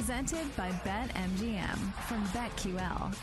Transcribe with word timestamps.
Presented 0.00 0.56
by 0.56 0.70
BetMGM 0.70 1.76
from 2.08 2.24
BetQL. 2.28 3.14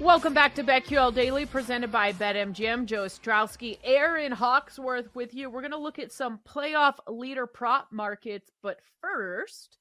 Welcome 0.00 0.34
back 0.34 0.56
to 0.56 0.64
BetQL 0.64 1.14
Daily, 1.14 1.46
presented 1.46 1.92
by 1.92 2.12
BetMGM. 2.14 2.86
Joe 2.86 3.04
Ostrowski, 3.04 3.78
Erin 3.84 4.32
Hawksworth 4.32 5.14
with 5.14 5.34
you. 5.34 5.48
We're 5.48 5.60
going 5.60 5.70
to 5.70 5.78
look 5.78 6.00
at 6.00 6.10
some 6.10 6.40
playoff 6.44 6.96
leader 7.06 7.46
prop 7.46 7.92
markets, 7.92 8.50
but 8.60 8.80
first, 9.00 9.78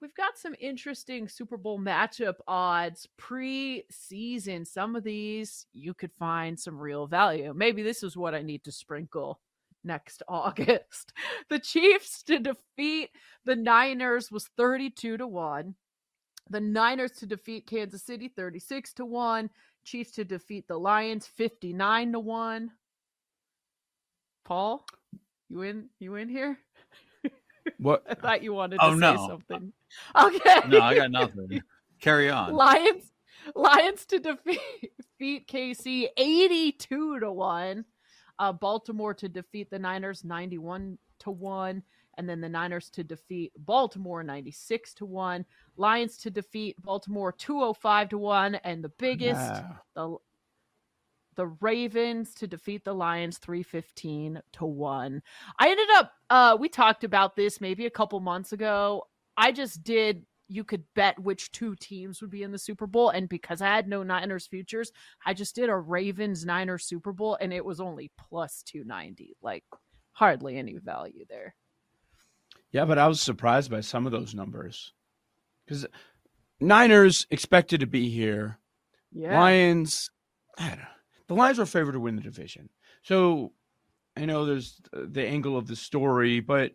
we've 0.00 0.14
got 0.14 0.38
some 0.38 0.54
interesting 0.60 1.26
Super 1.26 1.56
Bowl 1.56 1.80
matchup 1.80 2.36
odds 2.46 3.08
pre-season. 3.16 4.64
Some 4.64 4.94
of 4.94 5.02
these 5.02 5.66
you 5.72 5.94
could 5.94 6.12
find 6.12 6.56
some 6.60 6.78
real 6.78 7.08
value. 7.08 7.52
Maybe 7.56 7.82
this 7.82 8.04
is 8.04 8.16
what 8.16 8.36
I 8.36 8.42
need 8.42 8.62
to 8.62 8.70
sprinkle 8.70 9.40
next 9.84 10.22
August. 10.28 11.12
The 11.48 11.58
Chiefs 11.58 12.22
to 12.24 12.38
defeat 12.38 13.10
the 13.44 13.56
Niners 13.56 14.30
was 14.30 14.48
32 14.56 15.16
to 15.18 15.26
1. 15.26 15.74
The 16.50 16.60
Niners 16.60 17.12
to 17.12 17.26
defeat 17.26 17.66
Kansas 17.66 18.02
City 18.02 18.28
36 18.28 18.92
to 18.94 19.04
1. 19.04 19.50
Chiefs 19.84 20.12
to 20.12 20.24
defeat 20.24 20.68
the 20.68 20.78
Lions 20.78 21.26
59 21.26 22.12
to 22.12 22.20
1. 22.20 22.70
Paul, 24.44 24.84
you 25.48 25.62
in 25.62 25.88
you 25.98 26.16
in 26.16 26.28
here? 26.28 26.58
What? 27.78 28.04
I 28.10 28.14
thought 28.14 28.42
you 28.42 28.52
wanted 28.52 28.78
to 28.78 28.84
Oh, 28.86 28.92
say 28.94 28.98
no. 29.14 29.28
something. 29.28 29.72
Okay. 30.20 30.60
No, 30.68 30.80
I 30.80 30.94
got 30.96 31.10
nothing. 31.10 31.62
Carry 32.00 32.28
on. 32.30 32.52
Lions 32.52 33.04
Lions 33.56 34.04
to 34.06 34.18
defeat, 34.20 34.60
defeat 35.18 35.48
KC 35.48 36.08
82 36.16 37.20
to 37.20 37.32
1. 37.32 37.84
Uh, 38.42 38.52
Baltimore 38.52 39.14
to 39.14 39.28
defeat 39.28 39.70
the 39.70 39.78
Niners 39.78 40.24
91 40.24 40.98
to 41.20 41.30
1 41.30 41.80
and 42.18 42.28
then 42.28 42.40
the 42.40 42.48
Niners 42.48 42.90
to 42.90 43.04
defeat 43.04 43.52
Baltimore 43.56 44.24
96 44.24 44.94
to 44.94 45.06
1. 45.06 45.44
Lions 45.76 46.16
to 46.18 46.30
defeat 46.30 46.74
Baltimore 46.82 47.30
205 47.30 48.08
to 48.08 48.18
1 48.18 48.56
and 48.56 48.82
the 48.82 48.88
biggest 48.98 49.40
Wow. 49.40 49.78
the 49.94 50.16
the 51.36 51.46
Ravens 51.60 52.34
to 52.34 52.46
defeat 52.48 52.84
the 52.84 52.92
Lions 52.94 53.38
315 53.38 54.42
to 54.54 54.64
1. 54.66 55.22
I 55.58 55.70
ended 55.70 55.88
up 55.94 56.12
uh 56.28 56.56
we 56.58 56.68
talked 56.68 57.04
about 57.04 57.36
this 57.36 57.60
maybe 57.60 57.86
a 57.86 57.90
couple 57.90 58.18
months 58.20 58.52
ago. 58.52 59.04
I 59.36 59.52
just 59.52 59.84
did 59.84 60.26
you 60.52 60.64
could 60.64 60.84
bet 60.94 61.18
which 61.18 61.50
two 61.50 61.74
teams 61.76 62.20
would 62.20 62.30
be 62.30 62.42
in 62.42 62.52
the 62.52 62.58
Super 62.58 62.86
Bowl 62.86 63.08
and 63.08 63.28
because 63.28 63.62
I 63.62 63.68
had 63.68 63.88
no 63.88 64.02
Niners 64.02 64.46
futures, 64.46 64.92
I 65.24 65.32
just 65.32 65.54
did 65.54 65.70
a 65.70 65.76
Ravens 65.76 66.44
Niners 66.44 66.84
Super 66.84 67.12
Bowl 67.12 67.38
and 67.40 67.52
it 67.52 67.64
was 67.64 67.80
only 67.80 68.10
plus 68.18 68.62
290. 68.66 69.36
Like 69.42 69.64
hardly 70.12 70.58
any 70.58 70.76
value 70.76 71.24
there. 71.28 71.54
Yeah, 72.70 72.84
but 72.84 72.98
I 72.98 73.06
was 73.08 73.20
surprised 73.20 73.70
by 73.70 73.80
some 73.80 74.06
of 74.06 74.12
those 74.12 74.34
numbers 74.34 74.92
because 75.64 75.86
Niners 76.60 77.26
expected 77.30 77.80
to 77.80 77.86
be 77.86 78.10
here. 78.10 78.58
Yeah. 79.10 79.38
Lions, 79.38 80.10
I 80.58 80.68
don't 80.68 80.78
know. 80.78 80.84
the 81.28 81.34
Lions 81.34 81.58
were 81.58 81.66
favored 81.66 81.92
to 81.92 82.00
win 82.00 82.16
the 82.16 82.22
division. 82.22 82.68
So 83.02 83.52
I 84.16 84.26
know 84.26 84.44
there's 84.44 84.80
the 84.92 85.26
angle 85.26 85.56
of 85.56 85.66
the 85.66 85.76
story, 85.76 86.40
but 86.40 86.72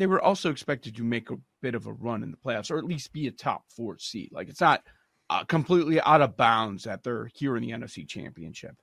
they 0.00 0.06
were 0.06 0.22
also 0.22 0.50
expected 0.50 0.96
to 0.96 1.04
make 1.04 1.30
a 1.30 1.36
bit 1.60 1.74
of 1.74 1.86
a 1.86 1.92
run 1.92 2.22
in 2.22 2.30
the 2.30 2.36
playoffs 2.38 2.70
or 2.70 2.78
at 2.78 2.86
least 2.86 3.12
be 3.12 3.26
a 3.26 3.30
top 3.30 3.64
four 3.68 3.98
seed. 3.98 4.30
Like 4.32 4.48
it's 4.48 4.62
not 4.62 4.82
uh, 5.28 5.44
completely 5.44 6.00
out 6.00 6.22
of 6.22 6.38
bounds 6.38 6.84
that 6.84 7.02
they're 7.02 7.26
here 7.34 7.54
in 7.54 7.62
the 7.62 7.72
NFC 7.72 8.08
Championship. 8.08 8.76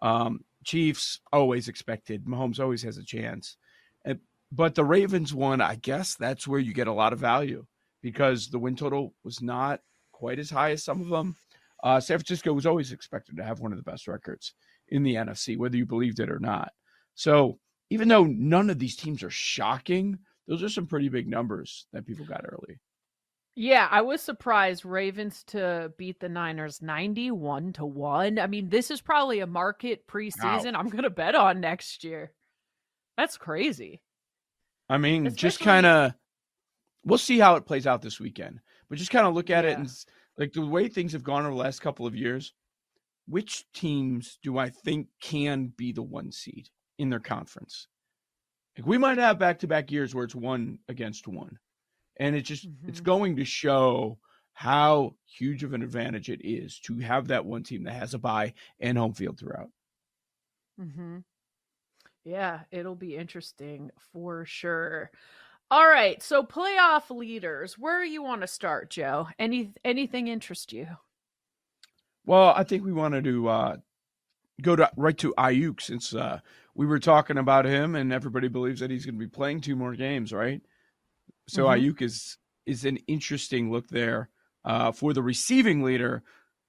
Um, 0.00 0.40
Chiefs 0.64 1.20
always 1.30 1.68
expected. 1.68 2.24
Mahomes 2.24 2.58
always 2.58 2.82
has 2.84 2.96
a 2.96 3.04
chance. 3.04 3.58
Uh, 4.08 4.14
but 4.50 4.74
the 4.74 4.82
Ravens 4.82 5.34
one, 5.34 5.60
I 5.60 5.74
guess 5.74 6.14
that's 6.14 6.48
where 6.48 6.58
you 6.58 6.72
get 6.72 6.86
a 6.86 6.92
lot 6.92 7.12
of 7.12 7.18
value 7.18 7.66
because 8.00 8.48
the 8.48 8.58
win 8.58 8.74
total 8.74 9.12
was 9.24 9.42
not 9.42 9.80
quite 10.10 10.38
as 10.38 10.48
high 10.48 10.70
as 10.70 10.82
some 10.82 11.02
of 11.02 11.10
them. 11.10 11.36
Uh, 11.84 12.00
San 12.00 12.16
Francisco 12.16 12.50
was 12.54 12.64
always 12.64 12.92
expected 12.92 13.36
to 13.36 13.44
have 13.44 13.60
one 13.60 13.72
of 13.72 13.76
the 13.78 13.90
best 13.90 14.08
records 14.08 14.54
in 14.88 15.02
the 15.02 15.16
NFC, 15.16 15.58
whether 15.58 15.76
you 15.76 15.84
believed 15.84 16.18
it 16.18 16.30
or 16.30 16.38
not. 16.38 16.72
So 17.14 17.58
even 17.90 18.08
though 18.08 18.24
none 18.24 18.70
of 18.70 18.78
these 18.78 18.96
teams 18.96 19.22
are 19.22 19.28
shocking, 19.28 20.18
those 20.46 20.62
are 20.62 20.68
some 20.68 20.86
pretty 20.86 21.08
big 21.08 21.28
numbers 21.28 21.86
that 21.92 22.06
people 22.06 22.24
got 22.24 22.44
early. 22.44 22.78
Yeah, 23.54 23.86
I 23.90 24.00
was 24.00 24.22
surprised 24.22 24.84
Ravens 24.84 25.44
to 25.48 25.92
beat 25.98 26.20
the 26.20 26.28
Niners 26.28 26.80
91 26.80 27.74
to 27.74 27.84
1. 27.84 28.38
I 28.38 28.46
mean, 28.46 28.70
this 28.70 28.90
is 28.90 29.02
probably 29.02 29.40
a 29.40 29.46
market 29.46 30.06
preseason 30.06 30.74
I'm 30.74 30.88
going 30.88 31.04
to 31.04 31.10
bet 31.10 31.34
on 31.34 31.60
next 31.60 32.02
year. 32.02 32.32
That's 33.18 33.36
crazy. 33.36 34.00
I 34.88 34.96
mean, 34.96 35.34
just 35.34 35.60
kind 35.60 35.84
of, 35.84 36.14
we'll 37.04 37.18
see 37.18 37.38
how 37.38 37.56
it 37.56 37.66
plays 37.66 37.86
out 37.86 38.00
this 38.00 38.18
weekend, 38.18 38.60
but 38.88 38.96
just 38.96 39.10
kind 39.10 39.26
of 39.26 39.34
look 39.34 39.50
at 39.50 39.66
it 39.66 39.76
and 39.76 39.90
like 40.38 40.54
the 40.54 40.64
way 40.64 40.88
things 40.88 41.12
have 41.12 41.22
gone 41.22 41.44
over 41.44 41.54
the 41.54 41.60
last 41.60 41.80
couple 41.80 42.06
of 42.06 42.16
years. 42.16 42.54
Which 43.28 43.70
teams 43.72 44.38
do 44.42 44.58
I 44.58 44.70
think 44.70 45.06
can 45.20 45.72
be 45.76 45.92
the 45.92 46.02
one 46.02 46.32
seed 46.32 46.70
in 46.98 47.10
their 47.10 47.20
conference? 47.20 47.86
Like 48.76 48.86
we 48.86 48.98
might 48.98 49.18
have 49.18 49.38
back 49.38 49.58
to 49.60 49.66
back 49.68 49.90
years 49.90 50.14
where 50.14 50.24
it's 50.24 50.34
one 50.34 50.78
against 50.88 51.28
one, 51.28 51.58
and 52.18 52.36
it 52.36 52.42
just 52.42 52.68
it's 52.86 53.00
Mhm. 53.00 53.02
going 53.02 53.36
to 53.36 53.44
show 53.44 54.18
how 54.54 55.16
huge 55.26 55.64
of 55.64 55.74
an 55.74 55.82
advantage 55.82 56.30
it 56.30 56.42
is 56.44 56.80
to 56.80 56.98
have 57.00 57.28
that 57.28 57.44
one 57.46 57.62
team 57.64 57.84
that 57.84 57.94
has 57.94 58.14
a 58.14 58.18
bye 58.18 58.54
and 58.80 58.98
home 58.98 59.14
field 59.14 59.38
throughout. 59.38 59.70
Mm-hmm. 60.78 61.18
Yeah, 62.24 62.64
it'll 62.70 62.94
be 62.96 63.16
interesting 63.16 63.90
for 63.98 64.44
sure. 64.44 65.10
All 65.70 65.86
right, 65.88 66.22
so 66.22 66.44
playoff 66.44 67.10
leaders, 67.16 67.78
where 67.78 68.04
you 68.04 68.22
want 68.22 68.42
to 68.42 68.46
start, 68.48 68.90
Joe? 68.90 69.28
Any 69.38 69.74
anything 69.84 70.28
interest 70.28 70.72
you? 70.72 70.98
Well, 72.24 72.52
I 72.56 72.64
think 72.64 72.84
we 72.84 72.92
wanted 72.92 73.24
to 73.24 73.48
uh, 73.48 73.76
go 74.62 74.76
to 74.76 74.90
right 74.96 75.18
to 75.18 75.34
Aiyuk 75.38 75.80
since 75.82 76.14
uh, 76.14 76.40
we 76.74 76.86
were 76.86 76.98
talking 76.98 77.38
about 77.38 77.64
him, 77.64 77.94
and 77.94 78.12
everybody 78.12 78.48
believes 78.48 78.80
that 78.80 78.90
he's 78.90 79.04
going 79.04 79.14
to 79.14 79.18
be 79.18 79.28
playing 79.28 79.60
two 79.60 79.76
more 79.76 79.94
games, 79.94 80.32
right? 80.32 80.60
So 81.48 81.64
Mhm. 81.64 81.78
Aiyuk 81.80 82.02
is 82.02 82.38
is 82.64 82.84
an 82.84 82.96
interesting 83.08 83.72
look 83.72 83.88
there 83.88 84.30
uh, 84.64 84.92
for 84.92 85.12
the 85.12 85.22
receiving 85.22 85.82
leader, 85.82 86.22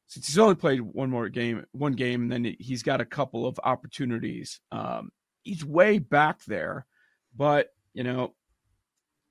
since 0.08 0.26
he's 0.28 0.40
only 0.40 0.56
played 0.56 0.82
one 0.82 1.10
more 1.12 1.30
game, 1.30 1.66
one 1.72 1.94
game, 1.94 2.24
and 2.24 2.32
then 2.32 2.56
he's 2.60 2.82
got 2.82 3.00
a 3.02 3.06
couple 3.06 3.46
of 3.46 3.60
opportunities. 3.64 4.60
Um, 4.72 5.12
he's 5.44 5.64
way 5.64 6.00
back 6.00 6.44
there, 6.46 6.88
but 7.36 7.70
you 7.94 8.04
know, 8.04 8.34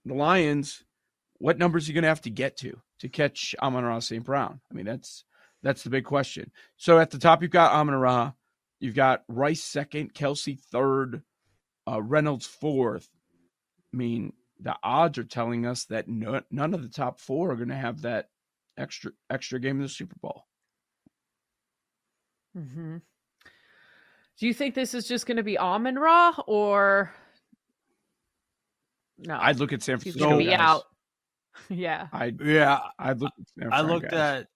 the 0.04 0.14
Lions, 0.14 0.84
what 1.38 1.58
numbers 1.58 1.86
are 1.86 1.90
you 1.90 1.94
going 1.94 2.02
to 2.02 2.08
have 2.08 2.22
to 2.22 2.30
get 2.30 2.56
to 2.58 2.80
to 3.00 3.08
catch 3.08 3.54
Amon 3.60 3.84
Ra 3.84 3.98
St. 3.98 4.24
Brown? 4.24 4.60
I 4.70 4.74
mean, 4.74 4.86
that's 4.86 5.24
that's 5.62 5.82
the 5.82 5.90
big 5.90 6.04
question. 6.04 6.52
So 6.76 6.98
at 6.98 7.10
the 7.10 7.19
top, 7.19 7.42
you've 7.42 7.50
got 7.50 7.72
Amon 7.72 7.94
Ra, 7.96 8.32
you've 8.82 8.94
got 8.96 9.23
Rice 9.29 9.62
second, 9.62 10.12
Kelce 10.12 10.58
third, 10.58 11.23
uh, 11.88 12.02
Reynolds 12.02 12.46
fourth. 12.46 13.08
I 13.94 13.96
mean, 13.96 14.32
the 14.61 14.76
odds 14.82 15.19
are 15.19 15.25
telling 15.25 15.64
us 15.67 15.84
that 15.87 16.08
no, 16.08 16.43
none 16.50 16.75
of 16.75 16.82
the 16.82 16.88
top 16.88 17.20
four 17.20 17.52
are 17.52 17.56
going 17.56 17.69
to 17.69 17.75
have 17.76 18.02
that 18.02 18.29
extra 18.76 19.12
extra 19.31 19.61
game 19.61 19.76
in 19.76 19.82
the 19.82 19.88
Super 19.88 20.17
Bowl. 20.20 20.44
hmm 22.55 22.96
Do 24.38 24.46
you 24.46 24.55
think 24.55 24.75
this 24.75 24.94
is 24.94 25.06
just 25.06 25.26
going 25.26 25.37
to 25.37 25.43
be 25.43 25.58
Amon 25.58 25.96
Ra 25.99 26.34
or 26.46 27.12
no? 29.19 29.38
I'd 29.40 29.58
look 29.58 29.73
at 29.73 29.82
San 29.82 29.99
Francisco. 29.99 30.05
he's 30.05 30.14
Francisco. 30.17 30.29
going 30.29 30.38
to 30.38 30.44
be 30.44 30.50
guys. 30.50 30.61
out. 30.61 30.82
yeah. 31.69 32.08
I 32.12 32.32
Yeah, 32.43 32.81
I'd 32.99 33.20
look. 33.20 33.32
At 33.40 33.49
San 33.58 33.73
I 33.73 33.81
looked 33.82 34.11
guys. 34.11 34.12
at 34.12 34.46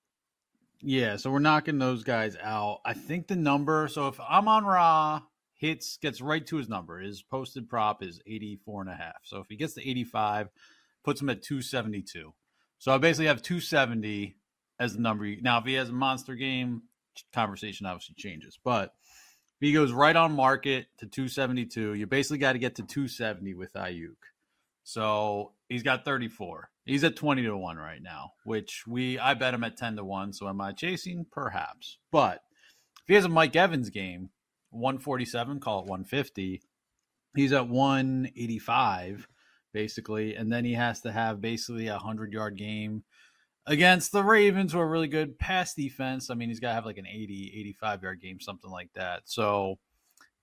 Yeah, 0.83 1.17
so 1.17 1.31
we're 1.31 1.39
knocking 1.39 1.79
those 1.79 2.05
guys 2.05 2.37
out. 2.43 2.81
I 2.85 2.93
think 2.93 3.29
the 3.29 3.37
number, 3.37 3.89
so 3.89 4.09
if 4.09 4.21
Amon 4.21 4.65
Ra 4.65 5.23
hits, 5.55 5.97
gets 5.97 6.21
right 6.21 6.47
to 6.47 6.57
his 6.57 6.69
number, 6.69 7.01
his 7.01 7.23
posted 7.23 7.69
prop 7.69 8.03
is 8.03 8.21
84 8.27 8.83
and 8.83 8.91
a 8.91 8.95
half. 8.95 9.17
So 9.25 9.39
if 9.39 9.47
he 9.49 9.57
gets 9.57 9.75
to 9.75 9.89
85, 9.89 10.49
puts 11.03 11.21
him 11.21 11.31
at 11.31 11.43
272. 11.43 12.33
So 12.79 12.93
I 12.93 12.99
basically 12.99 13.27
have 13.27 13.43
270 13.43 14.37
as 14.79 14.95
the 14.95 15.01
number. 15.01 15.27
Now, 15.41 15.59
if 15.59 15.65
he 15.65 15.75
has 15.75 15.89
a 15.89 15.93
monster 15.93 16.35
game, 16.35 16.83
conversation 17.33 17.87
obviously 17.87 18.15
changes. 18.19 18.59
But 18.63 18.93
if 19.61 19.67
he 19.67 19.73
goes 19.73 19.93
right 19.93 20.15
on 20.15 20.33
market 20.33 20.87
to 20.99 21.07
272, 21.07 21.95
you 21.95 22.07
basically 22.07 22.39
got 22.39 22.53
to 22.53 22.59
get 22.59 22.75
to 22.77 22.83
270 22.83 23.55
with 23.55 23.73
Aiyuk. 23.73 24.17
So 24.85 25.53
he's 25.69 25.83
got 25.83 26.05
34. 26.05 26.71
He's 26.85 27.05
at 27.05 27.17
20 27.17 27.43
to 27.43 27.57
1 27.57 27.77
right 27.77 28.03
now, 28.03 28.33
which 28.45 28.85
we 28.87 29.19
I 29.19 29.35
bet 29.35 29.55
him 29.55 29.65
at 29.65 29.77
10 29.77 29.97
to 29.97 30.05
1. 30.05 30.33
So 30.33 30.49
am 30.49 30.61
I 30.61 30.73
chasing? 30.73 31.27
Perhaps. 31.31 31.99
But 32.13 32.43
if 33.03 33.09
he 33.09 33.15
has 33.15 33.25
a 33.25 33.29
Mike 33.29 33.57
Evans 33.57 33.91
game, 33.91 34.31
147, 34.71 35.61
call 35.61 35.81
it 35.81 35.87
150, 35.87 36.63
he's 37.35 37.53
at 37.53 37.69
185 37.69 39.29
basically, 39.73 40.35
and 40.35 40.51
then 40.51 40.65
he 40.65 40.73
has 40.73 41.03
to 41.03 41.13
have 41.13 41.43
basically 41.43 41.89
a 41.89 41.93
100 41.93 42.33
yard 42.33 42.57
game 42.57 43.05
against 43.67 44.11
the 44.11 44.23
Ravens, 44.23 44.73
who 44.73 44.79
are 44.79 44.89
really 44.89 45.09
good 45.09 45.39
pass 45.39 45.75
defense. 45.75 46.31
I 46.31 46.35
mean, 46.35 46.49
he's 46.49 46.61
got 46.61 46.69
to 46.69 46.75
have 46.75 46.87
like 46.87 46.97
an 46.97 47.07
80, 47.07 47.53
85 47.59 48.03
yard 48.03 48.21
game, 48.23 48.41
something 48.41 48.71
like 48.71 48.91
that. 48.95 49.23
So 49.27 49.79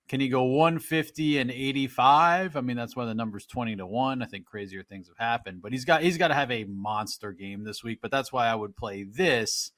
can 0.09 0.19
he 0.19 0.27
go 0.27 0.43
150 0.43 1.37
and 1.37 1.49
85? 1.49 2.57
I 2.57 2.61
mean, 2.61 2.75
that's 2.75 2.95
why 2.95 3.05
the 3.05 3.13
number's 3.13 3.45
20 3.45 3.77
to 3.77 3.85
1. 3.85 4.21
I 4.21 4.25
think 4.25 4.45
crazier 4.45 4.83
things 4.83 5.07
have 5.07 5.17
happened, 5.17 5.61
but 5.61 5.71
he's 5.71 5.85
got 5.85 6.01
he's 6.01 6.17
got 6.17 6.27
to 6.27 6.33
have 6.33 6.51
a 6.51 6.65
monster 6.65 7.31
game 7.31 7.63
this 7.63 7.83
week, 7.83 7.99
but 8.01 8.11
that's 8.11 8.31
why 8.31 8.47
I 8.47 8.55
would 8.55 8.75
play 8.75 9.03
this 9.03 9.71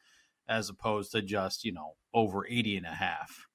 as 0.48 0.70
opposed 0.70 1.12
to 1.12 1.22
just, 1.22 1.64
you 1.64 1.72
know, 1.72 1.96
over 2.14 2.46
80 2.48 2.78
and 2.78 2.86
a 2.86 2.90
half. 2.90 3.48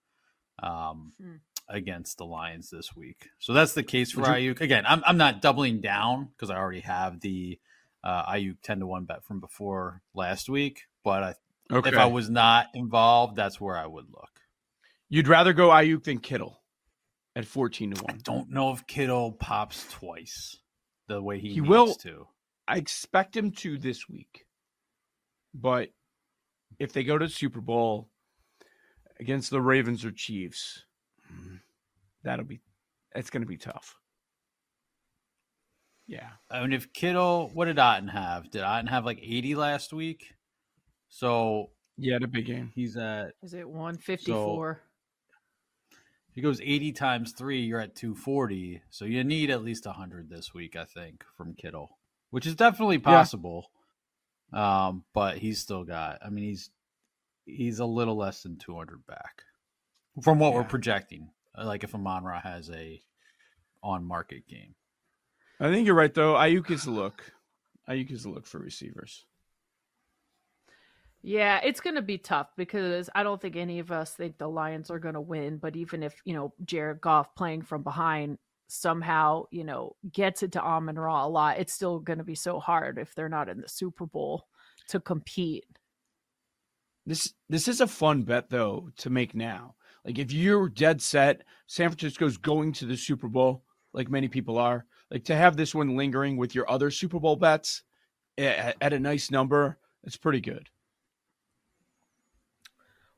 Um, 0.62 1.12
hmm. 1.18 1.36
against 1.70 2.18
the 2.18 2.26
Lions 2.26 2.68
this 2.68 2.94
week. 2.94 3.30
So 3.38 3.54
that's 3.54 3.72
the 3.72 3.82
case 3.82 4.12
for 4.12 4.20
you, 4.38 4.52
Aiyuk. 4.52 4.60
Again, 4.60 4.84
I'm 4.86 5.02
I'm 5.06 5.16
not 5.16 5.40
doubling 5.40 5.80
down 5.80 6.28
because 6.36 6.50
I 6.50 6.56
already 6.56 6.80
have 6.80 7.20
the 7.20 7.58
uh, 8.04 8.30
Aiyuk 8.30 8.56
10 8.62 8.80
to 8.80 8.86
1 8.86 9.04
bet 9.04 9.24
from 9.24 9.40
before 9.40 10.02
last 10.14 10.50
week, 10.50 10.82
but 11.02 11.22
I, 11.22 11.34
okay. 11.72 11.88
if 11.88 11.96
I 11.96 12.06
was 12.06 12.28
not 12.28 12.66
involved, 12.74 13.36
that's 13.36 13.58
where 13.60 13.76
I 13.76 13.86
would 13.86 14.06
look. 14.10 14.28
You'd 15.08 15.28
rather 15.28 15.52
go 15.54 15.70
Aiyuk 15.70 16.04
than 16.04 16.18
Kittle 16.18 16.59
at 17.36 17.44
14 17.44 17.92
to 17.92 18.02
1. 18.02 18.14
I 18.14 18.18
don't 18.22 18.50
know 18.50 18.72
if 18.72 18.86
Kittle 18.86 19.32
pops 19.32 19.86
twice 19.90 20.58
the 21.08 21.22
way 21.22 21.38
he, 21.38 21.54
he 21.54 21.60
will. 21.60 21.94
to. 21.96 22.26
I 22.66 22.76
expect 22.76 23.36
him 23.36 23.50
to 23.52 23.78
this 23.78 24.08
week. 24.08 24.46
But 25.54 25.90
if 26.78 26.92
they 26.92 27.02
go 27.02 27.18
to 27.18 27.28
Super 27.28 27.60
Bowl 27.60 28.08
against 29.18 29.50
the 29.50 29.60
Ravens 29.60 30.04
or 30.04 30.12
Chiefs, 30.12 30.84
mm-hmm. 31.32 31.56
that'll 32.22 32.44
be 32.44 32.60
it's 33.14 33.30
going 33.30 33.42
to 33.42 33.48
be 33.48 33.56
tough. 33.56 33.96
Yeah. 36.06 36.28
I 36.50 36.60
mean, 36.60 36.72
if 36.72 36.92
Kittle, 36.92 37.50
what 37.54 37.66
did 37.66 37.76
Otton 37.76 38.10
have? 38.10 38.50
Did 38.50 38.62
Otton 38.62 38.88
have 38.88 39.04
like 39.04 39.18
80 39.22 39.54
last 39.56 39.92
week? 39.92 40.34
So 41.08 41.70
yeah, 41.96 42.18
the 42.20 42.28
big 42.28 42.46
game. 42.46 42.72
He's 42.74 42.96
at 42.96 43.32
is 43.42 43.54
it 43.54 43.68
154? 43.68 44.80
So, 44.80 44.89
he 46.34 46.40
goes 46.40 46.60
80 46.60 46.92
times 46.92 47.32
three, 47.32 47.60
you're 47.60 47.80
at 47.80 47.96
240. 47.96 48.82
So 48.90 49.04
you 49.04 49.24
need 49.24 49.50
at 49.50 49.64
least 49.64 49.86
100 49.86 50.28
this 50.28 50.54
week, 50.54 50.76
I 50.76 50.84
think, 50.84 51.24
from 51.36 51.54
Kittle, 51.54 51.98
which 52.30 52.46
is 52.46 52.54
definitely 52.54 52.98
possible. 52.98 53.70
Yeah. 54.52 54.86
Um, 54.88 55.04
but 55.12 55.38
he's 55.38 55.60
still 55.60 55.84
got, 55.84 56.18
I 56.24 56.30
mean, 56.30 56.44
he's 56.44 56.70
he's 57.46 57.78
a 57.78 57.84
little 57.84 58.16
less 58.16 58.42
than 58.42 58.58
200 58.58 59.06
back 59.06 59.42
from 60.22 60.38
what 60.38 60.50
yeah. 60.50 60.58
we're 60.58 60.64
projecting. 60.64 61.30
Like 61.56 61.84
if 61.84 61.94
Amon 61.94 62.24
Ra 62.24 62.40
has 62.40 62.70
a 62.70 63.00
on 63.82 64.04
market 64.04 64.46
game. 64.48 64.74
I 65.58 65.70
think 65.70 65.86
you're 65.86 65.96
right, 65.96 66.12
though. 66.12 66.34
Aiyuk 66.34 66.70
is 66.70 66.86
a 66.86 66.90
look. 66.90 67.32
Aiyuk 67.88 68.10
is 68.10 68.24
a 68.24 68.30
look 68.30 68.46
for 68.46 68.58
receivers. 68.58 69.26
Yeah, 71.22 71.60
it's 71.62 71.80
going 71.80 71.96
to 71.96 72.02
be 72.02 72.18
tough 72.18 72.48
because 72.56 73.10
I 73.14 73.22
don't 73.22 73.40
think 73.40 73.56
any 73.56 73.78
of 73.78 73.92
us 73.92 74.14
think 74.14 74.38
the 74.38 74.48
Lions 74.48 74.90
are 74.90 74.98
going 74.98 75.14
to 75.14 75.20
win. 75.20 75.58
But 75.58 75.76
even 75.76 76.02
if, 76.02 76.14
you 76.24 76.34
know, 76.34 76.54
Jared 76.64 77.00
Goff 77.00 77.34
playing 77.34 77.62
from 77.62 77.82
behind 77.82 78.38
somehow, 78.68 79.44
you 79.50 79.64
know, 79.64 79.96
gets 80.12 80.42
it 80.42 80.52
to 80.52 80.62
Amon 80.62 80.98
Ra 80.98 81.26
a 81.26 81.28
lot, 81.28 81.58
it's 81.58 81.74
still 81.74 81.98
going 81.98 82.18
to 82.18 82.24
be 82.24 82.34
so 82.34 82.58
hard 82.58 82.98
if 82.98 83.14
they're 83.14 83.28
not 83.28 83.48
in 83.50 83.60
the 83.60 83.68
Super 83.68 84.06
Bowl 84.06 84.46
to 84.88 85.00
compete. 85.00 85.64
This 87.06 87.34
this 87.48 87.66
is 87.68 87.80
a 87.80 87.86
fun 87.86 88.22
bet 88.22 88.50
though 88.50 88.90
to 88.98 89.10
make 89.10 89.34
now. 89.34 89.74
Like 90.04 90.18
if 90.18 90.32
you're 90.32 90.68
dead 90.68 91.02
set, 91.02 91.42
San 91.66 91.88
Francisco's 91.88 92.36
going 92.36 92.72
to 92.74 92.86
the 92.86 92.96
Super 92.96 93.28
Bowl, 93.28 93.64
like 93.92 94.10
many 94.10 94.28
people 94.28 94.58
are. 94.58 94.86
Like 95.10 95.24
to 95.24 95.36
have 95.36 95.56
this 95.56 95.74
one 95.74 95.96
lingering 95.96 96.36
with 96.36 96.54
your 96.54 96.70
other 96.70 96.90
Super 96.90 97.18
Bowl 97.18 97.36
bets 97.36 97.82
at, 98.38 98.76
at 98.80 98.92
a 98.92 99.00
nice 99.00 99.30
number, 99.30 99.78
it's 100.04 100.16
pretty 100.16 100.40
good. 100.40 100.68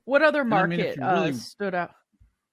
What 0.04 0.22
other 0.22 0.44
market 0.44 0.98
I 0.98 1.00
mean, 1.00 1.14
really, 1.14 1.30
uh, 1.30 1.34
stood 1.34 1.74
out? 1.74 1.90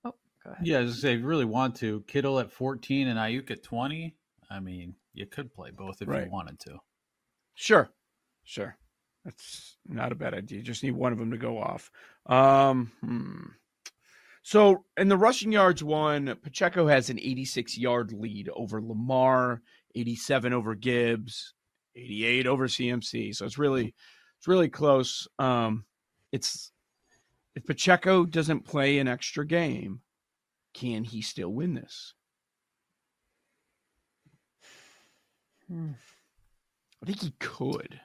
Oh, 0.05 0.13
go 0.43 0.51
ahead. 0.51 0.67
Yeah, 0.67 0.79
as 0.79 0.91
I 0.91 0.99
say, 0.99 1.13
if 1.13 1.21
you 1.21 1.25
really 1.25 1.45
want 1.45 1.75
to, 1.77 2.03
Kittle 2.07 2.39
at 2.39 2.51
14 2.51 3.07
and 3.07 3.17
Aiyuk 3.17 3.49
at 3.51 3.63
20. 3.63 4.15
I 4.51 4.59
mean, 4.59 4.95
you 5.13 5.25
could 5.25 5.53
play 5.53 5.71
both 5.71 6.01
if 6.01 6.07
right. 6.07 6.25
you 6.25 6.31
wanted 6.31 6.59
to. 6.61 6.77
Sure, 7.55 7.89
sure. 8.43 8.77
That's 9.25 9.77
not 9.87 10.11
a 10.11 10.15
bad 10.15 10.33
idea. 10.33 10.59
You 10.59 10.63
just 10.63 10.83
need 10.83 10.91
one 10.91 11.11
of 11.11 11.19
them 11.19 11.31
to 11.31 11.37
go 11.37 11.59
off. 11.59 11.91
Um, 12.25 12.91
hmm. 13.01 13.47
So 14.41 14.85
in 14.97 15.09
the 15.09 15.17
rushing 15.17 15.51
yards 15.51 15.83
one, 15.83 16.35
Pacheco 16.41 16.87
has 16.87 17.09
an 17.09 17.19
86 17.19 17.77
yard 17.77 18.13
lead 18.13 18.49
over 18.55 18.81
Lamar, 18.81 19.61
87 19.95 20.53
over 20.53 20.75
Gibbs, 20.75 21.53
88 21.95 22.47
over 22.47 22.67
CMC. 22.67 23.35
So 23.35 23.45
it's 23.45 23.57
really 23.57 23.93
it's 24.37 24.47
really 24.47 24.69
close. 24.69 25.27
Um, 25.37 25.85
it's 26.31 26.71
if 27.59 27.65
Pacheco 27.65 28.23
doesn't 28.23 28.63
play 28.63 28.99
an 28.99 29.09
extra 29.09 29.45
game, 29.45 29.99
can 30.73 31.03
he 31.03 31.21
still 31.21 31.49
win 31.49 31.73
this? 31.73 32.13
Hmm. 35.67 35.91
I 37.03 37.05
think 37.05 37.21
he 37.21 37.33
could. 37.37 37.99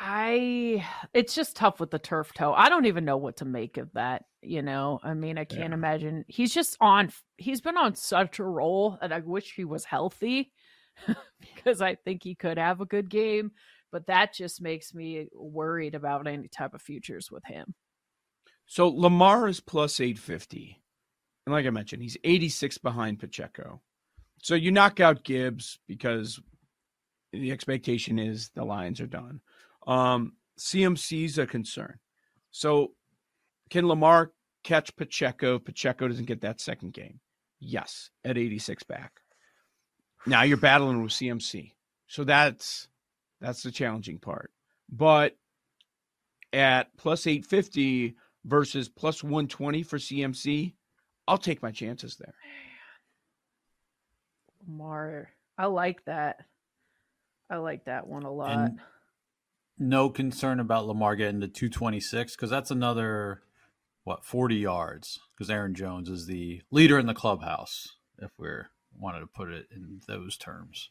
I 0.00 0.86
it's 1.12 1.34
just 1.34 1.56
tough 1.56 1.80
with 1.80 1.90
the 1.90 1.98
turf 1.98 2.32
toe. 2.32 2.52
I 2.52 2.68
don't 2.68 2.86
even 2.86 3.04
know 3.04 3.16
what 3.16 3.38
to 3.38 3.44
make 3.44 3.76
of 3.76 3.92
that, 3.94 4.26
you 4.40 4.62
know. 4.62 5.00
I 5.02 5.14
mean, 5.14 5.36
I 5.36 5.44
can't 5.44 5.70
yeah. 5.70 5.74
imagine. 5.74 6.24
He's 6.28 6.54
just 6.54 6.76
on 6.80 7.10
he's 7.38 7.60
been 7.60 7.76
on 7.76 7.96
such 7.96 8.38
a 8.38 8.44
roll 8.44 8.98
and 9.02 9.12
I 9.12 9.18
wish 9.18 9.54
he 9.54 9.64
was 9.64 9.84
healthy 9.84 10.52
because 11.40 11.82
I 11.82 11.96
think 11.96 12.22
he 12.22 12.36
could 12.36 12.56
have 12.56 12.80
a 12.80 12.86
good 12.86 13.10
game 13.10 13.50
but 13.90 14.06
that 14.06 14.34
just 14.34 14.60
makes 14.60 14.94
me 14.94 15.28
worried 15.34 15.94
about 15.94 16.26
any 16.26 16.48
type 16.48 16.74
of 16.74 16.82
futures 16.82 17.30
with 17.30 17.44
him. 17.44 17.74
So 18.66 18.88
Lamar 18.88 19.48
is 19.48 19.60
plus 19.60 20.00
850. 20.00 20.82
And 21.46 21.54
like 21.54 21.66
I 21.66 21.70
mentioned, 21.70 22.02
he's 22.02 22.18
86 22.22 22.78
behind 22.78 23.18
Pacheco. 23.18 23.80
So 24.42 24.54
you 24.54 24.70
knock 24.70 25.00
out 25.00 25.24
Gibbs 25.24 25.78
because 25.86 26.40
the 27.32 27.50
expectation 27.50 28.18
is 28.18 28.50
the 28.54 28.64
Lions 28.64 29.00
are 29.00 29.06
done. 29.06 29.40
Um, 29.86 30.34
CMC's 30.58 31.38
a 31.38 31.46
concern. 31.46 31.98
So 32.50 32.92
can 33.70 33.88
Lamar 33.88 34.32
catch 34.64 34.94
Pacheco? 34.96 35.58
Pacheco 35.58 36.08
doesn't 36.08 36.26
get 36.26 36.42
that 36.42 36.60
second 36.60 36.92
game. 36.92 37.20
Yes, 37.60 38.10
at 38.24 38.38
86 38.38 38.82
back. 38.84 39.12
Now 40.26 40.42
you're 40.42 40.56
battling 40.56 41.02
with 41.02 41.12
CMC. 41.12 41.72
So 42.06 42.24
that's 42.24 42.88
that's 43.40 43.62
the 43.62 43.70
challenging 43.70 44.18
part. 44.18 44.50
But 44.90 45.36
at 46.52 46.96
plus 46.96 47.26
850 47.26 48.16
versus 48.44 48.88
plus 48.88 49.22
120 49.22 49.82
for 49.82 49.98
CMC, 49.98 50.74
I'll 51.26 51.38
take 51.38 51.62
my 51.62 51.70
chances 51.70 52.16
there. 52.16 52.34
Lamar, 54.66 55.30
I 55.56 55.66
like 55.66 56.04
that. 56.06 56.44
I 57.50 57.56
like 57.56 57.84
that 57.84 58.06
one 58.06 58.24
a 58.24 58.32
lot. 58.32 58.50
And 58.50 58.80
no 59.78 60.10
concern 60.10 60.60
about 60.60 60.86
Lamar 60.86 61.16
getting 61.16 61.40
to 61.40 61.48
226 61.48 62.34
because 62.34 62.50
that's 62.50 62.70
another 62.70 63.42
what 64.04 64.24
40 64.24 64.56
yards 64.56 65.20
because 65.34 65.50
Aaron 65.50 65.74
Jones 65.74 66.08
is 66.08 66.26
the 66.26 66.62
leader 66.70 66.98
in 66.98 67.06
the 67.06 67.14
clubhouse 67.14 67.96
if 68.18 68.30
we're 68.38 68.70
wanted 68.98 69.20
to 69.20 69.26
put 69.26 69.50
it 69.50 69.66
in 69.70 70.00
those 70.08 70.36
terms. 70.36 70.90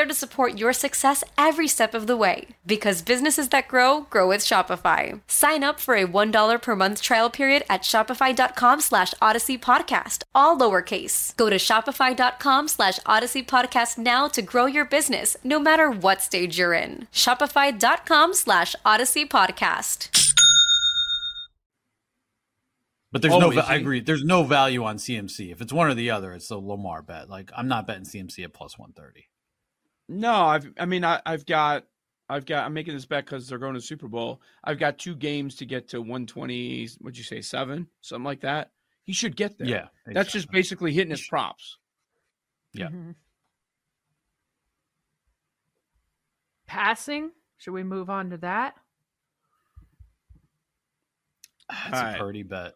to 0.05 0.13
support 0.13 0.57
your 0.57 0.73
success 0.73 1.23
every 1.37 1.67
step 1.67 1.93
of 1.93 2.07
the 2.07 2.15
way. 2.17 2.47
Because 2.65 3.01
businesses 3.01 3.49
that 3.49 3.67
grow, 3.67 4.01
grow 4.09 4.27
with 4.27 4.41
Shopify. 4.41 5.19
Sign 5.27 5.63
up 5.63 5.79
for 5.79 5.95
a 5.95 6.05
$1 6.07 6.61
per 6.61 6.75
month 6.75 7.01
trial 7.01 7.29
period 7.29 7.63
at 7.69 7.81
shopify.com 7.81 8.81
slash 8.81 9.13
odyssey 9.21 9.57
podcast, 9.57 10.23
all 10.35 10.57
lowercase. 10.57 11.35
Go 11.37 11.49
to 11.49 11.57
shopify.com 11.57 12.67
slash 12.67 12.99
odyssey 13.05 13.43
podcast 13.43 13.97
now 13.97 14.27
to 14.29 14.41
grow 14.41 14.65
your 14.65 14.85
business, 14.85 15.37
no 15.43 15.59
matter 15.59 15.89
what 15.91 16.21
stage 16.21 16.57
you're 16.57 16.73
in. 16.73 17.07
Shopify.com 17.11 18.33
slash 18.33 18.75
odyssey 18.85 19.25
podcast. 19.25 20.09
But 23.13 23.21
there's 23.21 23.33
Oh, 23.33 23.39
no. 23.39 23.51
I 23.59 23.73
eh? 23.75 23.77
agree. 23.77 23.99
There's 23.99 24.23
no 24.23 24.43
value 24.43 24.85
on 24.85 24.95
CMC. 24.95 25.51
If 25.51 25.59
it's 25.59 25.73
one 25.73 25.87
or 25.89 25.93
the 25.93 26.11
other, 26.11 26.31
it's 26.31 26.47
the 26.47 26.57
Lamar 26.57 27.01
bet. 27.01 27.29
Like 27.29 27.51
I'm 27.57 27.67
not 27.67 27.85
betting 27.85 28.05
CMC 28.05 28.45
at 28.45 28.53
plus 28.53 28.79
one 28.79 28.93
thirty. 28.93 29.27
No, 30.09 30.33
I've 30.33 30.71
I 30.77 30.85
mean 30.85 31.05
I, 31.05 31.21
I've 31.25 31.45
got 31.45 31.85
I've 32.29 32.45
got 32.45 32.65
I'm 32.65 32.73
making 32.73 32.93
this 32.93 33.05
bet 33.05 33.25
because 33.25 33.47
they're 33.47 33.57
going 33.57 33.73
to 33.73 33.81
Super 33.81 34.07
Bowl. 34.07 34.41
I've 34.63 34.79
got 34.79 34.97
two 34.97 35.15
games 35.15 35.55
to 35.55 35.65
get 35.65 35.89
to 35.89 35.99
120. 35.99 36.87
What'd 36.99 37.17
you 37.17 37.23
say, 37.23 37.41
seven, 37.41 37.87
something 38.01 38.23
like 38.25 38.41
that? 38.41 38.71
He 39.03 39.13
should 39.13 39.35
get 39.35 39.57
there. 39.57 39.67
Yeah, 39.67 39.87
that's 40.05 40.31
just 40.31 40.49
basically 40.51 40.93
hitting 40.93 41.11
his 41.11 41.25
props. 41.27 41.77
Yeah. 42.73 42.87
Mhm. 42.87 43.15
Passing. 46.67 47.31
Should 47.57 47.73
we 47.73 47.83
move 47.83 48.09
on 48.09 48.29
to 48.29 48.37
that? 48.37 48.75
That's 51.69 51.93
Alright. 51.99 52.15
a 52.15 52.19
Purdy 52.19 52.43
bet. 52.43 52.73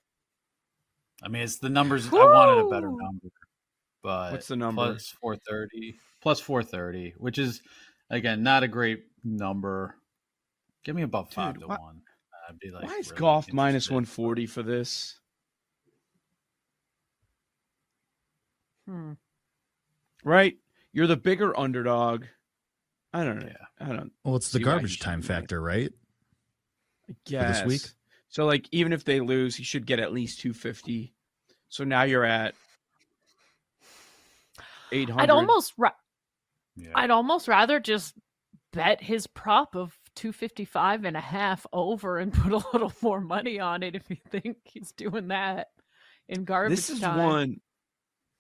I 1.24 1.28
mean, 1.30 1.44
it's 1.44 1.58
the 1.58 1.70
numbers. 1.70 2.08
I 2.08 2.12
wanted 2.16 2.66
a 2.66 2.70
better 2.70 2.88
number, 2.88 3.30
but 4.06 4.32
What's 4.34 4.48
the 4.48 4.56
number? 4.56 4.84
Plus 4.92 5.10
four 5.20 5.36
thirty. 5.36 5.96
Plus 6.22 6.40
four 6.40 6.62
thirty, 6.64 7.14
which 7.18 7.38
is 7.40 7.62
again 8.10 8.44
not 8.44 8.62
a 8.64 8.68
great 8.68 9.04
number. 9.24 9.96
Give 10.84 10.96
me 10.96 11.02
above 11.02 11.32
five 11.32 11.56
Dude, 11.56 11.62
to 11.64 11.68
why- 11.68 11.78
one. 11.78 12.02
I'd 12.48 12.60
be 12.60 12.70
like, 12.70 12.84
Why 12.84 12.98
is 12.98 13.10
really 13.10 13.20
Goff 13.22 13.48
140 13.52 14.46
for 14.46 14.62
this? 14.62 15.20
Hmm. 18.88 19.14
Right? 20.24 20.56
You're 20.94 21.08
the 21.08 21.18
bigger 21.18 21.58
underdog. 21.58 22.26
I 23.14 23.24
don't 23.24 23.40
know. 23.40 23.48
Yeah. 23.48 23.86
I 23.88 23.94
don't 23.94 24.12
Well, 24.24 24.36
it's 24.36 24.52
the 24.52 24.60
See 24.60 24.64
why 24.64 24.72
he 24.72 24.74
garbage 24.76 25.00
time 25.00 25.24
factor, 25.24 25.60
right? 25.60 25.92
guess. 27.26 27.62
this 27.62 27.68
week? 27.68 27.82
So 28.30 28.46
like 28.46 28.68
even 28.72 28.94
if 28.94 29.04
they 29.06 29.22
lose, 29.22 29.56
he 29.56 29.64
should 29.64 29.88
get 29.88 30.00
at 30.00 30.14
least 30.14 30.40
250. 30.42 31.14
So 31.70 31.84
now 31.84 32.04
you're 32.04 32.26
at 32.26 32.54
800. 34.92 35.22
I'd 35.22 35.30
almost 35.30 35.74
ra- 35.78 35.92
Yeah. 36.76 36.92
I'd 36.96 37.12
almost 37.12 37.48
rather 37.48 37.80
just 37.80 38.14
bet 38.74 39.02
his 39.02 39.28
prop 39.28 39.76
of 39.76 39.98
255 40.16 41.06
and 41.06 41.16
a 41.18 41.22
half 41.22 41.66
over 41.74 42.18
and 42.18 42.34
put 42.34 42.52
a 42.52 42.64
little 42.74 42.92
more 43.02 43.22
money 43.22 43.60
on 43.60 43.84
it 43.84 43.96
if 43.96 44.10
you 44.10 44.18
think 44.30 44.58
he's 44.66 44.92
doing 44.92 45.30
that 45.30 45.68
in 46.28 46.44
garbage 46.44 46.76
This 46.78 46.90
is 46.90 47.00
time. 47.00 47.18
one. 47.18 47.62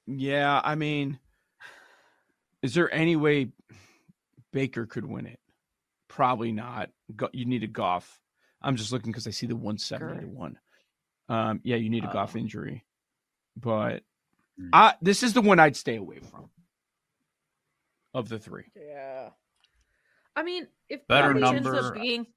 Yeah, 0.07 0.61
I 0.63 0.75
mean, 0.75 1.19
is 2.61 2.73
there 2.73 2.93
any 2.93 3.15
way 3.15 3.49
Baker 4.53 4.85
could 4.85 5.05
win 5.05 5.25
it? 5.25 5.39
Probably 6.07 6.51
not. 6.51 6.89
Go- 7.15 7.29
You 7.33 7.45
need 7.45 7.63
a 7.63 7.67
Goff. 7.67 8.19
I'm 8.61 8.75
just 8.75 8.91
looking 8.91 9.11
because 9.11 9.27
I 9.27 9.31
see 9.31 9.47
the 9.47 9.55
170 9.55 10.21
to 10.21 10.27
one. 10.27 10.57
Um, 11.27 11.59
yeah, 11.63 11.75
you 11.75 11.89
need 11.89 12.03
a 12.03 12.11
Goff 12.13 12.35
Oh. 12.35 12.39
injury, 12.39 12.83
but. 13.57 14.03
I 14.73 14.95
this 15.01 15.23
is 15.23 15.33
the 15.33 15.41
one 15.41 15.59
I'd 15.59 15.75
stay 15.75 15.97
away 15.97 16.19
from 16.19 16.49
of 18.13 18.29
the 18.29 18.39
three. 18.39 18.65
Yeah. 18.75 19.29
I 20.35 20.43
mean, 20.43 20.67
if 20.89 21.07
Better 21.07 21.33
Purdy 21.33 21.45
ends 21.45 21.65
number. 21.65 21.87
up 21.87 21.93
being 21.93 22.27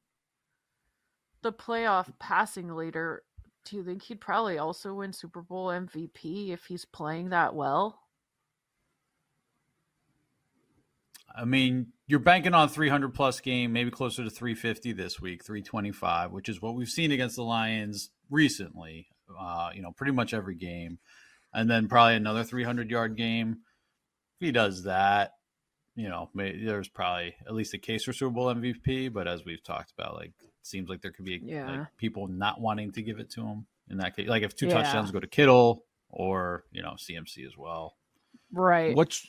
the 1.43 1.53
playoff 1.53 2.13
passing 2.19 2.75
leader, 2.75 3.23
do 3.65 3.77
you 3.77 3.85
think 3.85 4.03
he'd 4.03 4.21
probably 4.21 4.59
also 4.59 4.95
win 4.95 5.13
Super 5.13 5.43
Bowl 5.43 5.69
MVP 5.69 6.51
if 6.51 6.65
he's 6.67 6.85
playing 6.85 7.31
that 7.31 7.55
well? 7.55 8.01
I 11.37 11.45
mean, 11.45 11.89
you're 12.09 12.19
banking 12.19 12.55
on 12.55 12.69
300 12.69 13.15
plus 13.15 13.41
game, 13.41 13.73
maybe 13.73 13.91
closer 13.91 14.25
to 14.25 14.31
350 14.31 14.93
this 14.93 15.21
week, 15.21 15.45
325, 15.45 16.33
which 16.33 16.49
is 16.49 16.61
what 16.61 16.75
we've 16.75 16.89
seen 16.89 17.13
against 17.13 17.37
the 17.37 17.45
Lions 17.45 18.11
recently. 18.31 19.09
Uh, 19.39 19.71
you 19.75 19.83
know, 19.83 19.93
pretty 19.93 20.13
much 20.13 20.35
every 20.35 20.57
game, 20.57 20.99
and 21.53 21.71
then 21.71 21.89
probably 21.89 22.15
another 22.17 22.45
300 22.45 22.91
yard 22.91 23.17
game. 23.17 23.59
If 24.41 24.47
he 24.47 24.53
does 24.53 24.85
that, 24.85 25.33
you 25.97 26.09
know, 26.09 26.31
may, 26.35 26.63
there's 26.65 26.89
probably 26.89 27.35
at 27.47 27.55
least 27.55 27.75
a 27.75 27.79
case 27.79 28.05
for 28.05 28.13
Super 28.13 28.31
Bowl 28.33 28.55
MVP. 28.55 29.13
But 29.13 29.27
as 29.27 29.45
we've 29.45 29.63
talked 29.63 29.93
about, 29.99 30.15
like, 30.15 30.29
it 30.41 30.51
seems 30.63 30.89
like 30.89 31.03
there 31.03 31.11
could 31.13 31.25
be 31.25 31.41
Yeah. 31.43 31.71
like, 31.81 31.97
people 31.97 32.29
not 32.29 32.61
wanting 32.61 32.93
to 32.93 33.03
give 33.03 33.19
it 33.19 33.31
to 33.31 33.45
him 33.45 33.67
in 33.91 33.99
that 33.99 34.15
case. 34.15 34.29
Like, 34.29 34.43
if 34.45 34.55
two 34.55 34.67
Yeah. 34.67 34.75
touchdowns 34.75 35.11
go 35.11 35.21
to 35.21 35.27
Kittle 35.27 35.85
or 36.11 36.65
you 36.73 36.83
know 36.83 36.95
CMC 36.97 37.45
as 37.47 37.57
well. 37.57 37.97
Right. 38.53 38.95
What's 38.95 39.27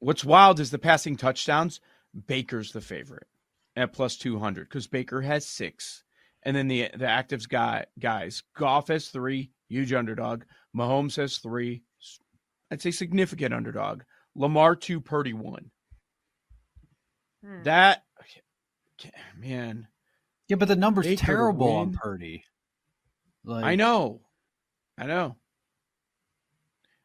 What's 0.00 0.24
wild 0.24 0.58
is 0.58 0.70
the 0.72 0.78
passing 0.80 1.16
touchdowns. 1.16 1.80
Baker's 2.26 2.72
the 2.72 2.80
favorite 2.80 3.28
at 3.76 3.92
plus 3.92 4.18
200 4.18 4.68
because 4.68 4.86
Baker 4.88 5.22
has 5.22 5.46
six. 5.48 6.02
And 6.42 6.54
then 6.56 6.66
the 6.68 6.90
the 6.92 7.06
actives 7.06 7.48
guy 7.48 7.86
guys, 7.98 8.42
Goff 8.54 8.88
has 8.88 9.08
three, 9.08 9.52
huge 9.68 9.92
underdog. 9.92 10.42
Mahomes 10.76 11.16
has 11.16 11.38
three, 11.38 11.82
s- 12.00 12.18
I'd 12.70 12.80
say 12.82 12.90
significant 12.90 13.52
underdog. 13.54 14.02
Lamar 14.34 14.74
two, 14.76 15.00
Purdy 15.00 15.32
one. 15.32 15.70
Hmm. 17.44 17.62
That 17.64 18.04
man, 19.36 19.88
Yeah, 20.48 20.56
but 20.56 20.68
the 20.68 20.76
number's 20.76 21.06
Baker 21.06 21.20
to 21.20 21.26
terrible 21.26 21.72
on? 21.72 21.92
Purdy. 21.92 22.44
Like, 23.44 23.64
I 23.64 23.74
know, 23.74 24.20
I 24.96 25.06
know, 25.06 25.36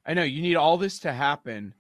I 0.06 0.14
know. 0.14 0.24
You 0.24 0.42
need 0.44 0.56
all 0.56 0.78
this 0.78 1.00
to 1.00 1.12
happen. 1.12 1.74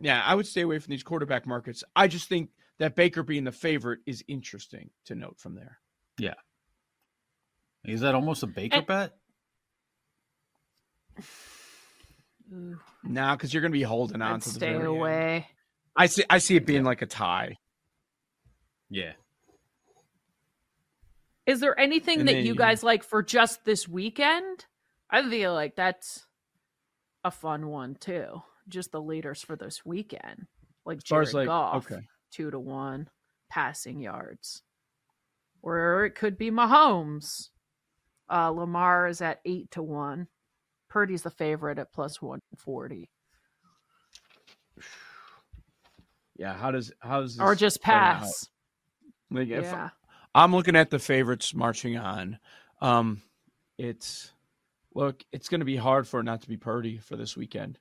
Yeah, 0.00 0.22
I 0.24 0.34
would 0.34 0.46
stay 0.46 0.60
away 0.62 0.78
from 0.78 0.92
these 0.92 1.02
quarterback 1.02 1.46
markets. 1.46 1.82
I 1.96 2.06
just 2.08 2.28
think 2.28 2.50
that 2.78 2.94
Baker 2.94 3.22
being 3.24 3.42
the 3.44 3.52
favorite 3.52 4.00
is 4.06 4.24
interesting 4.28 4.90
to 5.06 5.14
note 5.16 5.38
from 5.40 5.54
there. 5.56 5.78
Yeah. 6.18 6.34
Is 7.84 8.00
that 8.02 8.14
almost 8.14 8.42
a 8.44 8.46
Baker 8.46 8.76
And- 8.78 8.86
bet? 8.86 9.12
Ooh, 12.52 12.78
Now, 13.02 13.34
because 13.34 13.52
you're 13.54 13.60
going 13.62 13.72
to 13.72 13.78
be 13.78 13.82
holding 13.82 14.20
on 14.22 14.34
I'd 14.34 14.42
to 14.42 14.48
the 14.48 14.54
stay 14.54 14.66
very 14.72 14.78
end. 14.80 14.86
away. 14.86 15.48
I 15.96 16.06
see. 16.06 16.24
I 16.28 16.38
see 16.38 16.56
it 16.56 16.66
being 16.66 16.84
like 16.84 17.02
a 17.02 17.06
tie. 17.06 17.56
Yeah. 18.90 19.12
Is 21.46 21.60
there 21.60 21.78
anything 21.78 22.20
And 22.20 22.28
that 22.28 22.32
then 22.32 22.42
you 22.46 22.52
you- 22.52 22.58
guys 22.58 22.82
like 22.82 23.02
for 23.04 23.22
just 23.22 23.64
this 23.64 23.86
weekend? 23.88 24.66
I 25.10 25.28
feel 25.28 25.52
like 25.52 25.76
that's 25.76 26.26
a 27.22 27.30
fun 27.30 27.68
one 27.68 27.94
too. 27.96 28.42
Just 28.68 28.92
the 28.92 29.00
leaders 29.00 29.42
for 29.42 29.56
this 29.56 29.84
weekend, 29.84 30.46
like 30.86 30.98
As 30.98 31.02
Jared 31.04 31.28
as 31.28 31.34
like, 31.34 31.46
Goff, 31.46 31.84
okay, 31.90 32.02
two 32.32 32.50
to 32.50 32.58
one 32.58 33.08
passing 33.50 34.00
yards, 34.00 34.62
or 35.60 36.06
it 36.06 36.14
could 36.14 36.38
be 36.38 36.50
Mahomes. 36.50 37.50
Uh, 38.30 38.48
Lamar 38.48 39.06
is 39.06 39.20
at 39.20 39.40
eight 39.44 39.70
to 39.72 39.82
one. 39.82 40.28
Purdy's 40.94 41.22
the 41.22 41.30
favorite 41.30 41.80
at 41.80 41.92
plus 41.92 42.22
one 42.22 42.38
forty. 42.56 43.10
yeah, 46.36 46.54
how 46.54 46.70
does 46.70 46.92
how 47.00 47.20
does 47.20 47.40
or 47.40 47.56
just 47.56 47.82
pass. 47.82 48.48
Like 49.28 49.48
if 49.48 49.64
Yeah. 49.64 49.90
I'm 50.36 50.54
looking 50.54 50.76
at 50.76 50.90
the 50.90 51.00
favorites 51.00 51.52
marching 51.52 51.96
on, 51.96 52.38
um, 52.80 53.22
it's 53.76 54.32
look, 54.94 55.24
it's 55.32 55.48
going 55.48 55.62
to 55.62 55.64
be 55.64 55.74
hard 55.76 56.06
for 56.06 56.20
it 56.20 56.24
not 56.24 56.42
to 56.42 56.48
be 56.48 56.56
Purdy 56.56 56.98
for 56.98 57.16
this 57.16 57.36
weekend, 57.36 57.80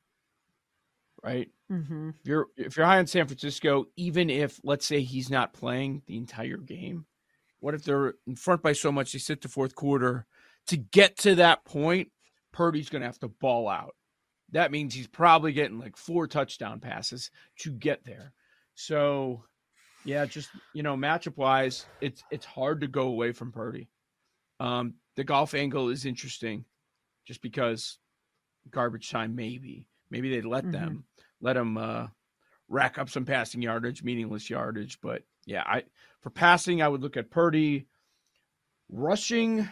right? 1.23 1.51
Mm-hmm. 1.71 2.09
If 2.19 2.27
you're 2.27 2.47
if 2.57 2.77
you're 2.77 2.87
high 2.87 2.97
on 2.97 3.05
San 3.05 3.27
Francisco, 3.27 3.85
even 3.95 4.31
if 4.31 4.59
let's 4.63 4.87
say 4.87 5.01
he's 5.01 5.29
not 5.29 5.53
playing 5.53 6.01
the 6.07 6.17
entire 6.17 6.57
game, 6.57 7.05
what 7.59 7.75
if 7.75 7.83
they're 7.83 8.15
in 8.25 8.35
front 8.35 8.63
by 8.63 8.73
so 8.73 8.91
much 8.91 9.13
they 9.13 9.19
sit 9.19 9.41
the 9.41 9.49
fourth 9.49 9.75
quarter 9.75 10.25
to 10.65 10.77
get 10.77 11.15
to 11.19 11.35
that 11.35 11.63
point? 11.63 12.09
Purdy's 12.53 12.89
going 12.89 13.01
to 13.01 13.07
have 13.07 13.19
to 13.19 13.27
ball 13.27 13.67
out. 13.67 13.95
That 14.51 14.71
means 14.71 14.93
he's 14.93 15.07
probably 15.07 15.51
getting 15.51 15.79
like 15.79 15.97
four 15.97 16.27
touchdown 16.27 16.79
passes 16.79 17.31
to 17.59 17.71
get 17.71 18.05
there. 18.05 18.31
So, 18.75 19.43
yeah, 20.05 20.25
just 20.25 20.51
you 20.71 20.83
know, 20.83 20.95
matchup 20.95 21.35
wise, 21.37 21.87
it's 21.99 22.23
it's 22.29 22.45
hard 22.45 22.81
to 22.81 22.87
go 22.87 23.07
away 23.07 23.31
from 23.33 23.51
Purdy. 23.51 23.89
Um, 24.59 24.95
the 25.15 25.23
Goff 25.23 25.53
angle 25.53 25.89
is 25.89 26.05
interesting, 26.05 26.65
just 27.25 27.41
because 27.41 27.97
garbage 28.69 29.09
time 29.09 29.35
maybe 29.35 29.85
maybe 30.09 30.29
they 30.29 30.41
let 30.41 30.63
Mhm. 30.65 30.71
them 30.71 31.03
let 31.41 31.53
them 31.53 31.77
uh, 31.77 32.07
rack 32.69 32.97
up 32.97 33.09
some 33.09 33.25
passing 33.25 33.61
yardage, 33.61 34.03
meaningless 34.03 34.49
yardage. 34.49 35.01
But 35.01 35.23
yeah, 35.45 35.63
I 35.65 35.83
for 36.21 36.29
passing 36.29 36.81
I 36.81 36.87
would 36.87 37.01
look 37.01 37.17
at 37.17 37.31
Purdy. 37.31 37.87
Rushing, 38.89 39.67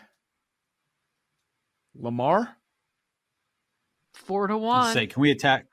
Lamar. 1.93 2.57
Four 4.13 4.47
to 4.47 4.55
Let's 4.55 4.63
one. 4.63 4.93
Say, 4.93 5.07
can 5.07 5.21
we 5.21 5.31
attack 5.31 5.65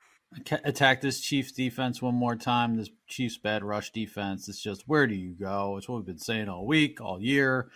attack 0.63 1.01
this 1.01 1.19
Chiefs 1.19 1.51
defense 1.51 2.01
one 2.01 2.15
more 2.15 2.35
time? 2.35 2.75
This 2.75 2.89
Chiefs 3.07 3.37
bad 3.37 3.63
rush 3.63 3.91
defense. 3.91 4.47
It's 4.47 4.61
just 4.61 4.87
where 4.87 5.07
do 5.07 5.15
you 5.15 5.33
go? 5.33 5.77
It's 5.77 5.87
what 5.89 5.97
we've 5.97 6.05
been 6.05 6.17
saying 6.19 6.49
all 6.49 6.65
week, 6.65 7.01
all 7.01 7.21
year. 7.21 7.69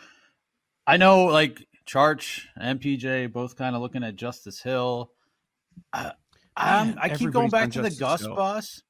I 0.86 0.98
know, 0.98 1.26
like 1.26 1.66
Charch 1.86 2.44
and 2.56 2.80
PJ 2.80 3.32
both 3.32 3.56
kind 3.56 3.76
of 3.76 3.82
looking 3.82 4.04
at 4.04 4.16
Justice 4.16 4.62
Hill. 4.62 5.12
I, 5.92 6.14
I'm, 6.56 6.90
Man, 6.90 6.98
I 7.00 7.10
keep 7.10 7.32
going 7.32 7.50
back 7.50 7.64
on 7.64 7.72
to 7.72 7.82
the 7.82 7.90
Justice 7.90 8.00
Gus 8.00 8.22
Hill. 8.22 8.36
bus, 8.36 8.82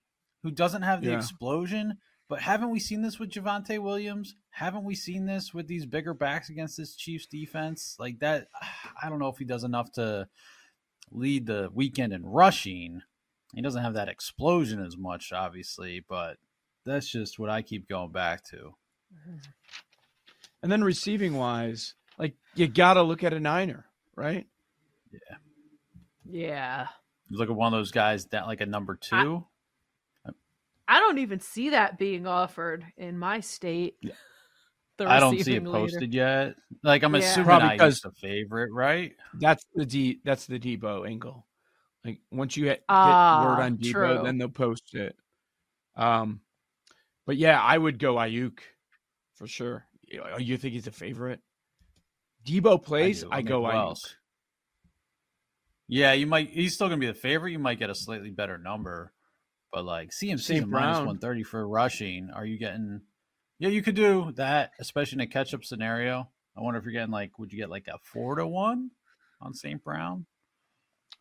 who 0.44 0.52
doesn't 0.52 0.82
have 0.82 1.02
the 1.02 1.12
Yeah. 1.12 1.18
explosion. 1.18 1.98
But 2.30 2.42
haven't 2.42 2.70
we 2.72 2.80
seen 2.80 3.02
this 3.02 3.20
with 3.20 3.30
Javonte 3.30 3.80
Williams? 3.80 4.36
Haven't 4.50 4.86
we 4.86 4.96
seen 4.96 5.26
this 5.26 5.54
with 5.54 5.68
these 5.68 5.86
bigger 5.86 6.14
backs 6.14 6.50
against 6.50 6.78
this 6.78 6.96
Chiefs 6.96 7.28
defense? 7.28 7.96
Like 8.00 8.20
that, 8.20 8.48
I 9.04 9.10
don't 9.10 9.20
know 9.20 9.28
if 9.28 9.38
he 9.38 9.46
does 9.46 9.64
enough 9.64 9.92
to 9.94 10.28
lead 11.14 11.46
the 11.46 11.70
weekend 11.74 12.12
in 12.14 12.26
rushing. 12.26 13.02
He 13.54 13.62
doesn't 13.62 13.84
have 13.84 13.94
that 13.94 14.10
explosion 14.10 14.84
as 14.84 14.98
much, 14.98 15.32
obviously, 15.32 16.04
but 16.08 16.38
that's 16.86 17.10
just 17.10 17.40
what 17.40 17.50
I 17.50 17.62
keep 17.62 17.88
going 17.88 18.12
back 18.12 18.44
to. 18.46 18.76
And 20.62 20.72
then 20.72 20.84
receiving 20.84 21.36
wise, 21.36 21.94
like 22.18 22.36
you 22.56 22.68
got 22.68 22.96
to 22.96 23.04
look 23.04 23.24
at 23.24 23.34
a 23.34 23.40
Niner, 23.40 23.86
right? 24.16 24.48
Yeah. 26.26 26.88
You 27.30 27.38
look 27.38 27.50
at 27.50 27.56
one 27.56 27.74
of 27.74 27.78
those 27.78 27.92
guys 27.92 28.26
that 28.28 28.48
like 28.48 28.62
a 28.62 28.66
number 28.66 28.96
two. 28.96 29.46
I 30.88 31.00
don't 31.00 31.20
even 31.20 31.40
see 31.40 31.70
that 31.70 31.98
being 31.98 32.28
offered 32.28 32.86
in 32.98 33.18
my 33.18 33.40
state. 33.40 33.96
Yeah. 34.02 34.14
The 34.98 35.10
I, 35.10 35.20
don't 35.20 35.32
see 35.34 35.38
it 35.38 35.40
receiving 35.40 35.66
leader. 35.66 35.80
posted 35.80 36.14
yet. 36.14 36.56
Like 36.84 37.04
I'm 37.04 37.14
Yeah. 37.16 37.22
assuming 37.22 37.46
Probably 37.46 37.70
because- 37.70 38.00
the 38.02 38.12
favorite, 38.12 38.72
right? 38.72 39.16
That's 39.40 39.66
the 39.74 39.86
D. 39.86 40.20
That's 40.24 40.46
the 40.46 40.60
Deebo 40.60 41.08
angle. 41.08 41.48
Like 42.06 42.20
once 42.32 42.56
you 42.58 42.66
get, 42.66 42.80
get 42.80 42.86
Ah, 42.90 43.44
word 43.46 43.64
on 43.64 43.78
Deebo, 43.78 43.92
true. 43.92 44.22
then 44.24 44.38
they'll 44.38 44.50
post 44.50 44.94
it. 44.94 45.16
Um, 45.96 46.42
but 47.26 47.38
yeah, 47.38 47.60
I 47.62 47.78
would 47.78 47.98
go 47.98 48.16
Aiyuk 48.16 48.60
for 49.36 49.48
sure. 49.48 49.86
You 50.38 50.58
think 50.58 50.74
he's 50.74 50.86
a 50.88 50.92
favorite? 50.92 51.40
Debo 52.46 52.84
plays, 52.84 53.22
do. 53.24 53.30
I, 53.32 53.42
go 53.42 53.64
who 53.66 53.72
Aiyuk. 53.72 53.98
Yeah, 55.88 56.14
you 56.14 56.28
might. 56.28 56.50
He's 56.50 56.76
still 56.76 56.88
gonna 56.88 57.00
be 57.00 57.08
the 57.08 57.14
favorite. 57.14 57.52
You 57.52 57.60
might 57.60 57.80
get 57.80 57.90
a 57.90 57.96
slightly 57.96 58.32
better 58.32 58.58
number, 58.58 59.12
but 59.72 59.86
like 59.86 60.12
CMC 60.12 60.62
a 60.64 61.06
one 61.06 61.18
thirty 61.20 61.44
for 61.44 61.68
rushing. 61.68 62.30
Are 62.32 62.46
you 62.46 62.58
getting? 62.58 63.02
Yeah, 63.60 63.70
you 63.70 63.82
could 63.82 63.96
do 63.96 64.32
that, 64.36 64.72
especially 64.80 65.18
in 65.18 65.22
a 65.22 65.28
catch-up 65.28 65.64
scenario. 65.64 66.30
I 66.58 66.62
wonder 66.62 66.78
if 66.80 66.86
you're 66.86 66.94
getting 66.94 67.12
like, 67.12 67.38
would 67.40 67.52
you 67.52 67.58
get 67.60 67.70
like 67.70 67.88
a 67.88 67.98
four 68.04 68.36
to 68.36 68.46
one 68.46 68.92
on 69.42 69.54
St. 69.54 69.84
Brown? 69.84 70.26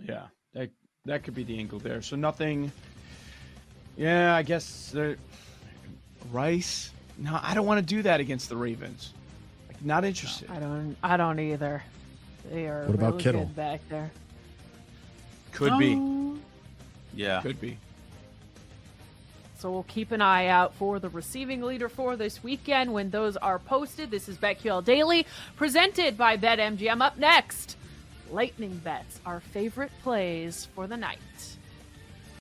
Yeah, 0.01 0.27
that 0.55 0.71
that 1.05 1.23
could 1.25 1.35
be 1.35 1.45
the 1.45 1.59
angle 1.59 1.79
there. 1.79 2.03
So 2.03 2.17
nothing. 2.17 2.73
Yeah, 3.97 4.35
I 4.35 4.43
guess 4.43 4.91
the 4.91 5.17
Rice. 6.31 6.91
No, 7.19 7.39
I 7.43 7.55
don't 7.55 7.67
want 7.67 7.79
to 7.87 7.95
do 7.95 8.03
that 8.03 8.21
against 8.21 8.49
the 8.49 8.57
Ravens. 8.57 9.13
Like, 9.69 9.85
not 9.85 10.05
interested. 10.05 10.51
I 10.51 10.59
don't. 10.59 10.97
I 11.03 11.17
don't 11.17 11.39
either. 11.39 11.83
They 12.51 12.67
are 12.67 12.85
What 12.87 12.95
about 12.95 13.11
really 13.13 13.23
Kittle? 13.23 13.45
good 13.45 13.57
back 13.57 13.81
there. 13.89 14.11
Could 15.53 15.79
be. 15.79 15.99
Yeah, 17.15 17.41
Could 17.43 17.61
be. 17.61 17.79
So 19.63 19.71
we'll 19.71 19.85
keep 19.85 20.11
an 20.11 20.21
eye 20.21 20.49
out 20.49 20.75
for 20.75 20.99
the 20.99 21.09
receiving 21.09 21.63
leader 21.63 21.89
for 21.89 22.17
this 22.17 22.43
weekend 22.43 22.93
when 22.93 23.11
those 23.11 23.37
are 23.37 23.61
posted. 23.61 24.11
This 24.11 24.29
is 24.29 24.37
BetQL 24.37 24.85
Daily, 24.85 25.25
presented 25.55 26.19
by 26.19 26.37
BetMGM. 26.37 27.01
Up 27.01 27.17
next, 27.17 27.77
lightning 28.33 28.81
bets, 28.83 29.21
our 29.25 29.39
favorite 29.39 29.93
plays 30.03 30.67
for 30.75 30.89
the 30.89 30.97
night. 30.97 31.21